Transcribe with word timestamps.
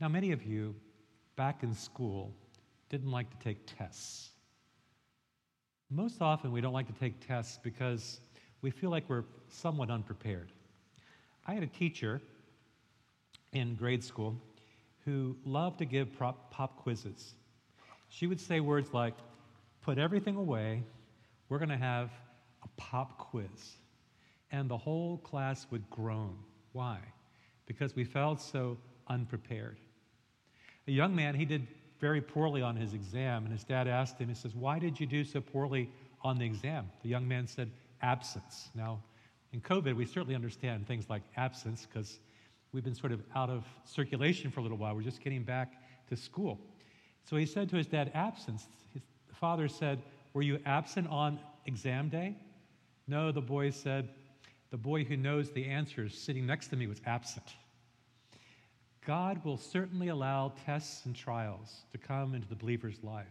Now, 0.00 0.08
many 0.08 0.32
of 0.32 0.42
you 0.44 0.74
back 1.36 1.62
in 1.62 1.74
school 1.74 2.34
didn't 2.88 3.10
like 3.10 3.30
to 3.30 3.44
take 3.44 3.58
tests. 3.66 4.30
Most 5.90 6.22
often, 6.22 6.52
we 6.52 6.62
don't 6.62 6.72
like 6.72 6.86
to 6.86 6.98
take 6.98 7.26
tests 7.26 7.58
because 7.62 8.20
we 8.62 8.70
feel 8.70 8.88
like 8.88 9.04
we're 9.08 9.24
somewhat 9.48 9.90
unprepared. 9.90 10.52
I 11.46 11.52
had 11.52 11.62
a 11.62 11.66
teacher 11.66 12.22
in 13.52 13.74
grade 13.74 14.02
school 14.02 14.40
who 15.04 15.36
loved 15.44 15.78
to 15.80 15.84
give 15.84 16.18
pop, 16.18 16.50
pop 16.50 16.76
quizzes. 16.76 17.34
She 18.08 18.26
would 18.26 18.40
say 18.40 18.60
words 18.60 18.94
like, 18.94 19.14
Put 19.82 19.98
everything 19.98 20.36
away, 20.36 20.82
we're 21.48 21.58
going 21.58 21.70
to 21.70 21.76
have 21.76 22.10
a 22.62 22.68
pop 22.76 23.16
quiz. 23.18 23.78
And 24.50 24.68
the 24.68 24.76
whole 24.76 25.18
class 25.18 25.66
would 25.70 25.88
groan. 25.88 26.36
Why? 26.72 26.98
Because 27.66 27.96
we 27.96 28.04
felt 28.04 28.42
so 28.42 28.76
unprepared. 29.08 29.78
A 30.86 30.92
young 30.92 31.14
man, 31.14 31.34
he 31.34 31.44
did 31.44 31.66
very 32.00 32.20
poorly 32.20 32.62
on 32.62 32.76
his 32.76 32.94
exam, 32.94 33.44
and 33.44 33.52
his 33.52 33.64
dad 33.64 33.86
asked 33.86 34.18
him, 34.18 34.28
he 34.28 34.34
says, 34.34 34.54
Why 34.54 34.78
did 34.78 34.98
you 34.98 35.06
do 35.06 35.24
so 35.24 35.40
poorly 35.40 35.90
on 36.22 36.38
the 36.38 36.44
exam? 36.44 36.90
The 37.02 37.08
young 37.08 37.28
man 37.28 37.46
said, 37.46 37.70
Absence. 38.02 38.70
Now, 38.74 39.00
in 39.52 39.60
COVID, 39.60 39.94
we 39.94 40.06
certainly 40.06 40.34
understand 40.34 40.86
things 40.86 41.10
like 41.10 41.22
absence 41.36 41.86
because 41.86 42.20
we've 42.72 42.84
been 42.84 42.94
sort 42.94 43.12
of 43.12 43.22
out 43.34 43.50
of 43.50 43.64
circulation 43.84 44.50
for 44.50 44.60
a 44.60 44.62
little 44.62 44.78
while. 44.78 44.94
We're 44.94 45.02
just 45.02 45.22
getting 45.22 45.42
back 45.42 45.74
to 46.08 46.16
school. 46.16 46.58
So 47.24 47.36
he 47.36 47.46
said 47.46 47.68
to 47.70 47.76
his 47.76 47.86
dad, 47.86 48.10
Absence. 48.14 48.66
His 48.94 49.02
father 49.34 49.68
said, 49.68 50.02
Were 50.32 50.42
you 50.42 50.60
absent 50.64 51.08
on 51.08 51.38
exam 51.66 52.08
day? 52.08 52.36
No, 53.06 53.32
the 53.32 53.40
boy 53.40 53.70
said, 53.70 54.08
The 54.70 54.76
boy 54.76 55.04
who 55.04 55.16
knows 55.16 55.50
the 55.50 55.66
answers 55.66 56.16
sitting 56.16 56.46
next 56.46 56.68
to 56.68 56.76
me 56.76 56.86
was 56.86 57.00
absent. 57.04 57.54
God 59.06 59.42
will 59.44 59.56
certainly 59.56 60.08
allow 60.08 60.52
tests 60.66 61.06
and 61.06 61.16
trials 61.16 61.82
to 61.92 61.98
come 61.98 62.34
into 62.34 62.48
the 62.48 62.54
believer's 62.54 63.02
life. 63.02 63.26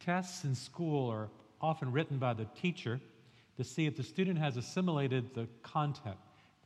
Tests 0.00 0.44
in 0.44 0.54
school 0.54 1.10
are 1.10 1.28
often 1.60 1.92
written 1.92 2.18
by 2.18 2.34
the 2.34 2.46
teacher 2.60 3.00
to 3.56 3.64
see 3.64 3.86
if 3.86 3.96
the 3.96 4.02
student 4.02 4.38
has 4.38 4.56
assimilated 4.56 5.34
the 5.34 5.48
content, 5.62 6.16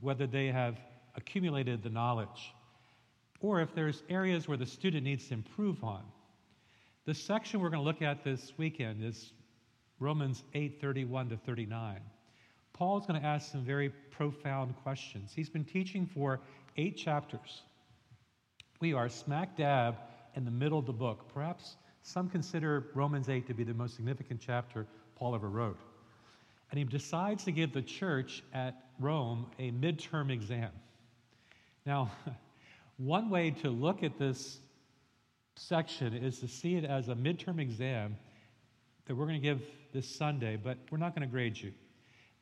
whether 0.00 0.26
they 0.26 0.48
have 0.48 0.78
accumulated 1.16 1.82
the 1.82 1.90
knowledge, 1.90 2.54
or 3.40 3.60
if 3.60 3.74
there's 3.74 4.02
areas 4.08 4.46
where 4.46 4.56
the 4.56 4.66
student 4.66 5.04
needs 5.04 5.28
to 5.28 5.34
improve 5.34 5.82
on. 5.82 6.02
The 7.06 7.14
section 7.14 7.60
we're 7.60 7.70
going 7.70 7.82
to 7.82 7.84
look 7.84 8.02
at 8.02 8.22
this 8.22 8.52
weekend 8.56 9.02
is 9.02 9.32
Romans 10.00 10.44
8 10.54 10.80
31 10.80 11.30
to 11.30 11.36
39. 11.36 12.00
Paul's 12.72 13.06
going 13.06 13.20
to 13.20 13.26
ask 13.26 13.50
some 13.50 13.64
very 13.64 13.88
profound 14.10 14.76
questions. 14.82 15.32
He's 15.34 15.48
been 15.48 15.64
teaching 15.64 16.06
for 16.06 16.40
eight 16.76 16.96
chapters. 16.96 17.62
We 18.78 18.92
are 18.92 19.08
smack 19.08 19.56
dab 19.56 19.96
in 20.34 20.44
the 20.44 20.50
middle 20.50 20.78
of 20.78 20.84
the 20.84 20.92
book. 20.92 21.32
Perhaps 21.32 21.76
some 22.02 22.28
consider 22.28 22.88
Romans 22.94 23.30
8 23.30 23.46
to 23.46 23.54
be 23.54 23.64
the 23.64 23.72
most 23.72 23.96
significant 23.96 24.38
chapter 24.44 24.86
Paul 25.14 25.34
ever 25.34 25.48
wrote. 25.48 25.78
And 26.70 26.78
he 26.78 26.84
decides 26.84 27.44
to 27.44 27.52
give 27.52 27.72
the 27.72 27.80
church 27.80 28.42
at 28.52 28.74
Rome 29.00 29.46
a 29.58 29.70
midterm 29.70 30.30
exam. 30.30 30.70
Now, 31.86 32.10
one 32.98 33.30
way 33.30 33.50
to 33.62 33.70
look 33.70 34.02
at 34.02 34.18
this 34.18 34.58
section 35.54 36.12
is 36.12 36.38
to 36.40 36.48
see 36.48 36.76
it 36.76 36.84
as 36.84 37.08
a 37.08 37.14
midterm 37.14 37.58
exam 37.58 38.16
that 39.06 39.14
we're 39.14 39.26
going 39.26 39.40
to 39.40 39.46
give 39.46 39.62
this 39.94 40.06
Sunday, 40.06 40.56
but 40.62 40.76
we're 40.90 40.98
not 40.98 41.14
going 41.14 41.26
to 41.26 41.32
grade 41.32 41.56
you. 41.56 41.72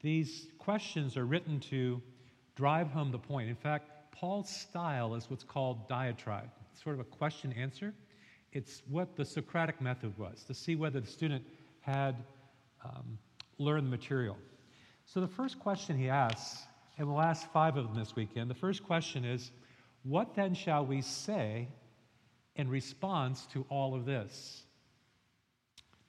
These 0.00 0.48
questions 0.58 1.16
are 1.16 1.26
written 1.26 1.60
to 1.70 2.02
drive 2.56 2.88
home 2.88 3.12
the 3.12 3.18
point. 3.18 3.48
In 3.48 3.56
fact, 3.56 3.88
Paul's 4.14 4.48
style 4.48 5.14
is 5.16 5.28
what's 5.28 5.42
called 5.42 5.88
diatribe. 5.88 6.48
It's 6.72 6.82
sort 6.82 6.94
of 6.94 7.00
a 7.00 7.04
question 7.04 7.52
answer. 7.52 7.92
It's 8.52 8.82
what 8.88 9.16
the 9.16 9.24
Socratic 9.24 9.80
method 9.80 10.16
was 10.16 10.44
to 10.44 10.54
see 10.54 10.76
whether 10.76 11.00
the 11.00 11.06
student 11.06 11.44
had 11.80 12.14
um, 12.84 13.18
learned 13.58 13.86
the 13.86 13.90
material. 13.90 14.36
So 15.04 15.20
the 15.20 15.28
first 15.28 15.58
question 15.58 15.98
he 15.98 16.08
asks, 16.08 16.62
and 16.96 17.08
we'll 17.08 17.20
ask 17.20 17.50
five 17.52 17.76
of 17.76 17.88
them 17.88 17.96
this 17.96 18.14
weekend, 18.14 18.48
the 18.48 18.54
first 18.54 18.84
question 18.84 19.24
is 19.24 19.50
What 20.04 20.36
then 20.36 20.54
shall 20.54 20.86
we 20.86 21.02
say 21.02 21.68
in 22.54 22.68
response 22.68 23.46
to 23.52 23.66
all 23.68 23.96
of 23.96 24.06
this? 24.06 24.62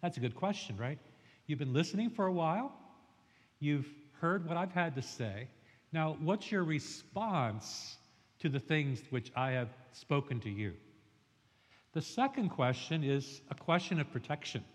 That's 0.04 0.18
a 0.18 0.20
good 0.20 0.36
question, 0.36 0.78
right? 0.78 1.00
You've 1.48 1.60
been 1.60 1.74
listening 1.74 2.12
for 2.12 2.28
a 2.28 2.32
while, 2.32 2.72
you've 3.60 3.88
heard 4.22 4.48
what 4.48 4.58
I've 4.58 4.72
had 4.72 4.96
to 4.96 5.02
say. 5.02 5.48
Now, 5.96 6.18
what's 6.20 6.52
your 6.52 6.66
response 6.66 7.96
to 8.40 8.50
the 8.50 8.60
things 8.60 9.02
which 9.12 9.32
I 9.34 9.52
have 9.52 9.70
spoken 9.94 10.42
to 10.42 10.50
you? 10.50 10.74
The 11.94 12.02
second 12.02 12.50
question 12.50 13.02
is 13.02 13.40
a 13.50 13.56
question 13.56 14.02
of 14.02 14.12
protection. 14.12 14.66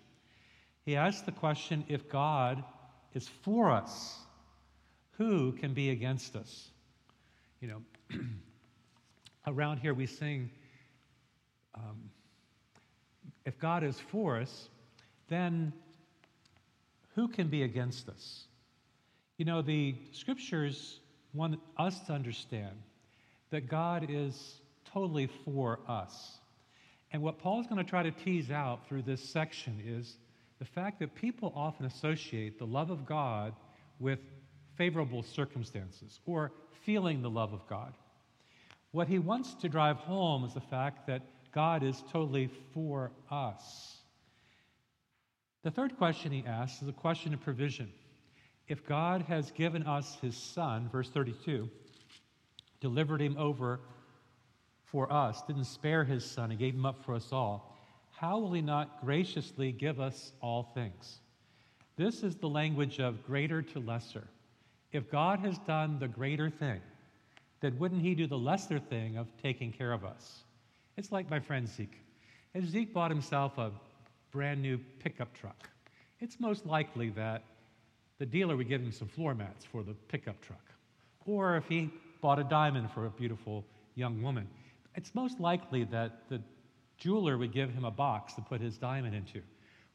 He 0.86 0.96
asks 0.96 1.20
the 1.20 1.32
question 1.32 1.84
if 1.88 2.08
God 2.08 2.64
is 3.12 3.28
for 3.42 3.70
us, 3.70 4.16
who 5.18 5.52
can 5.52 5.74
be 5.74 5.90
against 5.90 6.36
us? 6.36 6.70
You 7.60 7.68
know, 7.68 7.82
around 9.46 9.80
here 9.80 9.92
we 9.92 10.06
sing, 10.06 10.48
um, 11.74 12.08
if 13.44 13.58
God 13.58 13.84
is 13.84 14.00
for 14.00 14.38
us, 14.38 14.70
then 15.28 15.74
who 17.14 17.28
can 17.28 17.48
be 17.48 17.62
against 17.62 18.08
us? 18.08 18.46
You 19.36 19.44
know, 19.44 19.60
the 19.60 19.94
scriptures 20.12 20.98
want 21.32 21.60
us 21.76 21.98
to 22.00 22.12
understand 22.12 22.76
that 23.50 23.68
God 23.68 24.06
is 24.08 24.60
totally 24.92 25.28
for 25.44 25.80
us. 25.88 26.38
And 27.12 27.22
what 27.22 27.38
Paul 27.38 27.60
is 27.60 27.66
going 27.66 27.82
to 27.84 27.88
try 27.88 28.02
to 28.02 28.10
tease 28.10 28.50
out 28.50 28.86
through 28.88 29.02
this 29.02 29.22
section 29.22 29.82
is 29.84 30.16
the 30.58 30.64
fact 30.64 31.00
that 31.00 31.14
people 31.14 31.52
often 31.56 31.86
associate 31.86 32.58
the 32.58 32.66
love 32.66 32.90
of 32.90 33.06
God 33.06 33.54
with 33.98 34.20
favorable 34.76 35.22
circumstances 35.22 36.20
or 36.26 36.52
feeling 36.84 37.22
the 37.22 37.30
love 37.30 37.52
of 37.52 37.66
God. 37.68 37.92
What 38.92 39.08
he 39.08 39.18
wants 39.18 39.54
to 39.54 39.68
drive 39.68 39.96
home 39.96 40.44
is 40.44 40.54
the 40.54 40.60
fact 40.60 41.06
that 41.06 41.22
God 41.52 41.82
is 41.82 42.02
totally 42.12 42.50
for 42.72 43.10
us. 43.30 43.96
The 45.62 45.70
third 45.70 45.96
question 45.98 46.32
he 46.32 46.44
asks 46.46 46.82
is 46.82 46.88
a 46.88 46.92
question 46.92 47.34
of 47.34 47.40
provision. 47.40 47.92
If 48.70 48.86
God 48.86 49.22
has 49.22 49.50
given 49.50 49.82
us 49.82 50.16
his 50.22 50.36
Son, 50.36 50.88
verse 50.92 51.10
32, 51.10 51.68
delivered 52.80 53.20
him 53.20 53.36
over 53.36 53.80
for 54.84 55.12
us, 55.12 55.42
didn't 55.42 55.64
spare 55.64 56.04
his 56.04 56.24
Son, 56.24 56.52
he 56.52 56.56
gave 56.56 56.74
him 56.74 56.86
up 56.86 57.04
for 57.04 57.16
us 57.16 57.32
all, 57.32 57.76
how 58.12 58.38
will 58.38 58.52
he 58.52 58.62
not 58.62 59.04
graciously 59.04 59.72
give 59.72 59.98
us 59.98 60.30
all 60.40 60.70
things? 60.72 61.18
This 61.96 62.22
is 62.22 62.36
the 62.36 62.48
language 62.48 63.00
of 63.00 63.26
greater 63.26 63.60
to 63.60 63.80
lesser. 63.80 64.28
If 64.92 65.10
God 65.10 65.40
has 65.40 65.58
done 65.58 65.98
the 65.98 66.06
greater 66.06 66.48
thing, 66.48 66.80
then 67.58 67.76
wouldn't 67.76 68.02
he 68.02 68.14
do 68.14 68.28
the 68.28 68.38
lesser 68.38 68.78
thing 68.78 69.16
of 69.16 69.26
taking 69.42 69.72
care 69.72 69.92
of 69.92 70.04
us? 70.04 70.44
It's 70.96 71.10
like 71.10 71.28
my 71.28 71.40
friend 71.40 71.66
Zeke. 71.66 71.98
If 72.54 72.66
Zeke 72.66 72.94
bought 72.94 73.10
himself 73.10 73.58
a 73.58 73.72
brand 74.30 74.62
new 74.62 74.78
pickup 75.00 75.34
truck, 75.34 75.68
it's 76.20 76.38
most 76.38 76.66
likely 76.66 77.10
that 77.10 77.42
the 78.20 78.26
dealer 78.26 78.54
would 78.54 78.68
give 78.68 78.82
him 78.82 78.92
some 78.92 79.08
floor 79.08 79.34
mats 79.34 79.64
for 79.64 79.82
the 79.82 79.94
pickup 80.08 80.40
truck. 80.42 80.62
Or 81.24 81.56
if 81.56 81.66
he 81.66 81.90
bought 82.20 82.38
a 82.38 82.44
diamond 82.44 82.90
for 82.92 83.06
a 83.06 83.10
beautiful 83.10 83.64
young 83.94 84.22
woman, 84.22 84.46
it's 84.94 85.14
most 85.14 85.40
likely 85.40 85.84
that 85.84 86.28
the 86.28 86.42
jeweler 86.98 87.38
would 87.38 87.52
give 87.52 87.70
him 87.70 87.86
a 87.86 87.90
box 87.90 88.34
to 88.34 88.42
put 88.42 88.60
his 88.60 88.76
diamond 88.76 89.14
into. 89.14 89.40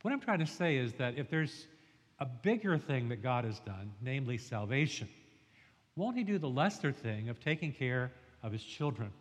What 0.02 0.12
I'm 0.12 0.20
trying 0.20 0.40
to 0.40 0.48
say 0.48 0.78
is 0.78 0.94
that 0.94 1.20
if 1.20 1.30
there's 1.30 1.68
a 2.20 2.26
bigger 2.26 2.80
thing 2.80 3.10
that 3.10 3.22
God 3.22 3.46
has 3.46 3.60
done, 3.60 3.92
namely 4.02 4.40
salvation, 4.40 5.08
won't 5.96 6.18
he 6.18 6.24
do 6.24 6.40
the 6.40 6.50
lesser 6.50 6.92
thing 6.92 7.30
of 7.30 7.40
taking 7.40 7.74
care 7.74 8.12
of 8.42 8.52
his 8.52 8.64
children? 8.64 9.12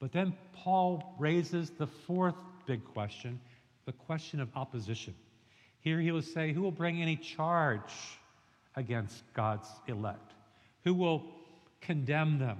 But 0.00 0.10
then 0.10 0.34
Paul 0.52 1.14
raises 1.20 1.70
the 1.70 1.86
fourth 1.86 2.34
big 2.66 2.84
question 2.84 3.40
the 3.84 3.92
question 3.92 4.40
of 4.40 4.48
opposition. 4.56 5.14
Here 5.86 6.00
he 6.00 6.10
will 6.10 6.22
say, 6.22 6.52
Who 6.52 6.62
will 6.62 6.72
bring 6.72 7.00
any 7.00 7.14
charge 7.14 7.92
against 8.76 9.22
God's 9.34 9.68
elect? 9.86 10.32
Who 10.84 10.94
will 10.94 11.24
condemn 11.80 12.38
them? 12.38 12.58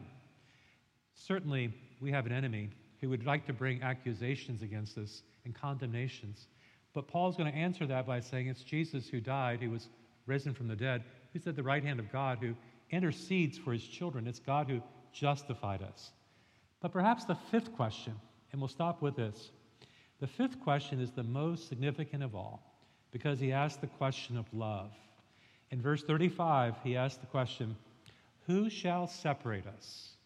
Certainly, 1.15 1.73
we 2.01 2.11
have 2.11 2.27
an 2.27 2.33
enemy 2.33 2.71
who 3.01 3.09
would 3.11 3.27
like 3.27 3.47
to 3.47 3.53
bring 3.53 3.83
accusations 3.83 4.63
against 4.63 4.99
us 4.99 5.23
and 5.45 5.55
condemnations. 5.55 6.47
But 6.93 7.09
Paul's 7.09 7.37
going 7.37 7.53
to 7.53 7.59
answer 7.59 7.87
that 7.87 8.07
by 8.07 8.21
saying 8.21 8.49
it's 8.49 8.63
Jesus 8.63 9.09
who 9.09 9.21
died, 9.21 9.61
who 9.61 9.71
was 9.71 9.89
risen 10.27 10.55
from 10.55 10.69
the 10.69 10.77
dead, 10.77 11.05
who's 11.33 11.47
at 11.47 11.57
the 11.57 11.63
right 11.63 11.85
hand 11.85 12.01
of 12.01 12.11
God, 12.11 12.39
who 12.39 12.55
intercedes 12.91 13.59
for 13.59 13.73
his 13.73 13.87
children. 13.87 14.27
It's 14.27 14.39
God 14.39 14.69
who 14.69 14.81
justified 15.13 15.83
us. 15.83 16.11
But 16.81 16.93
perhaps 16.93 17.25
the 17.25 17.37
fifth 17.51 17.75
question, 17.75 18.15
and 18.53 18.61
we'll 18.61 18.69
stop 18.69 19.03
with 19.03 19.17
this 19.17 19.51
the 20.19 20.27
fifth 20.27 20.61
question 20.61 21.01
is 21.01 21.11
the 21.11 21.23
most 21.23 21.69
significant 21.69 22.23
of 22.23 22.35
all 22.35 22.63
because 23.11 23.39
he 23.39 23.53
asks 23.53 23.79
the 23.79 23.87
question 23.87 24.39
of 24.39 24.47
love. 24.53 24.91
In 25.71 25.83
verse 25.83 26.03
35, 26.03 26.75
he 26.85 26.97
asks 26.97 27.19
the 27.19 27.27
question 27.27 27.77
Who 28.47 28.71
shall 28.71 29.07
separate 29.07 29.67
us 29.67 30.17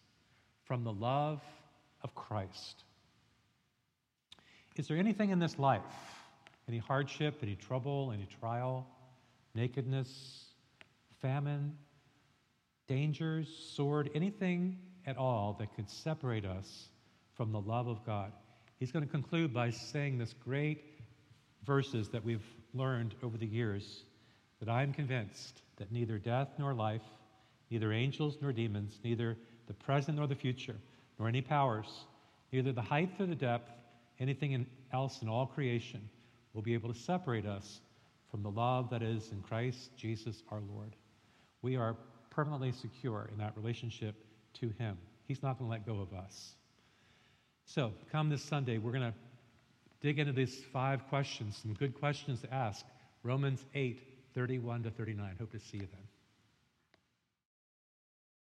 from 0.65 0.83
the 0.83 0.93
love 0.93 1.41
of 2.01 2.15
Christ. 2.15 2.83
Is 4.77 4.87
there 4.87 4.97
anything 4.97 5.31
in 5.31 5.39
this 5.39 5.59
life, 5.59 5.81
any 6.67 6.77
hardship, 6.77 7.39
any 7.43 7.55
trouble, 7.55 8.11
any 8.13 8.27
trial, 8.39 8.87
nakedness, 9.53 10.45
famine, 11.21 11.77
dangers, 12.87 13.49
sword, 13.75 14.09
anything 14.15 14.79
at 15.05 15.17
all 15.17 15.57
that 15.59 15.75
could 15.75 15.89
separate 15.89 16.45
us 16.45 16.87
from 17.33 17.51
the 17.51 17.59
love 17.59 17.87
of 17.87 18.05
God? 18.05 18.31
He's 18.79 18.91
going 18.91 19.05
to 19.05 19.11
conclude 19.11 19.53
by 19.53 19.71
saying 19.71 20.17
this 20.17 20.33
great 20.33 20.83
verses 21.65 22.09
that 22.09 22.23
we've 22.23 22.45
learned 22.73 23.13
over 23.21 23.37
the 23.37 23.45
years 23.45 24.05
that 24.61 24.69
I 24.69 24.83
am 24.83 24.93
convinced 24.93 25.63
that 25.77 25.91
neither 25.91 26.19
death 26.19 26.49
nor 26.57 26.73
life, 26.73 27.01
neither 27.71 27.91
angels 27.91 28.37
nor 28.41 28.53
demons, 28.53 28.99
neither 29.03 29.35
the 29.67 29.73
present 29.73 30.17
nor 30.17 30.27
the 30.27 30.35
future, 30.35 30.75
nor 31.17 31.27
any 31.27 31.41
powers, 31.41 32.05
neither 32.53 32.71
the 32.71 32.81
height 32.81 33.09
or 33.19 33.25
the 33.25 33.35
depth, 33.35 33.71
anything 34.19 34.65
else 34.93 35.21
in 35.23 35.27
all 35.27 35.47
creation 35.47 36.07
will 36.53 36.61
be 36.61 36.75
able 36.75 36.93
to 36.93 36.99
separate 36.99 37.45
us 37.45 37.81
from 38.29 38.43
the 38.43 38.51
love 38.51 38.89
that 38.91 39.01
is 39.01 39.31
in 39.31 39.41
Christ 39.41 39.89
Jesus 39.97 40.43
our 40.51 40.61
Lord. 40.73 40.95
We 41.63 41.75
are 41.75 41.95
permanently 42.29 42.71
secure 42.71 43.29
in 43.31 43.39
that 43.39 43.57
relationship 43.57 44.15
to 44.59 44.69
Him. 44.77 44.97
He's 45.27 45.41
not 45.41 45.57
going 45.57 45.69
to 45.69 45.71
let 45.71 45.85
go 45.85 46.01
of 46.01 46.13
us. 46.13 46.53
So, 47.65 47.93
come 48.11 48.29
this 48.29 48.43
Sunday, 48.43 48.77
we're 48.77 48.91
going 48.91 49.11
to 49.11 49.17
dig 50.01 50.19
into 50.19 50.33
these 50.33 50.61
five 50.71 51.07
questions, 51.07 51.57
some 51.61 51.73
good 51.73 51.93
questions 51.99 52.41
to 52.41 52.53
ask. 52.53 52.85
Romans 53.23 53.63
8, 53.73 54.01
31 54.33 54.83
to 54.83 54.91
39. 54.91 55.35
Hope 55.39 55.51
to 55.51 55.59
see 55.59 55.77
you 55.77 55.87
then. 55.91 56.10